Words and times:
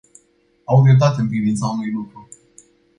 Au 0.65 0.81
dreptate 0.83 1.21
în 1.21 1.27
privința 1.27 1.67
unui 1.67 1.91
lucru. 1.91 2.29